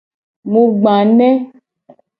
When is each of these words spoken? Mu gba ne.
Mu 0.51 0.63
gba 0.73 0.95
ne. 1.17 1.29